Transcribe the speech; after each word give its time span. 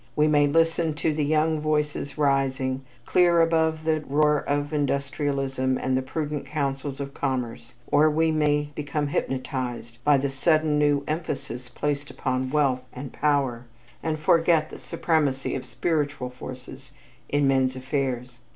We 0.15 0.27
may 0.27 0.47
listen 0.47 0.95
to 0.95 1.13
the 1.13 1.23
young 1.23 1.59
voices 1.59 2.17
rising 2.17 2.81
clear 3.05 3.39
above 3.39 3.83
the 3.83 4.03
roar 4.07 4.39
of 4.49 4.73
industrialism 4.73 5.77
and 5.77 5.95
the 5.95 6.01
prudent 6.01 6.47
councils 6.47 6.99
of 6.99 7.13
commerce, 7.13 7.75
or 7.85 8.09
we 8.09 8.31
may 8.31 8.71
become 8.73 9.05
hypnotized 9.09 9.99
by 10.03 10.17
the 10.17 10.31
sudden 10.31 10.79
new 10.79 11.03
emphasis 11.07 11.69
placed 11.69 12.09
upon 12.09 12.49
wealth 12.49 12.81
and 12.91 13.13
power, 13.13 13.67
and 14.01 14.17
forget 14.17 14.71
the 14.71 14.79
supremacy 14.79 15.53
of 15.53 15.67
spiritual 15.67 16.31
forces 16.31 16.89
in 17.29 17.47
men's 17.47 17.75
affairs. 17.75 18.39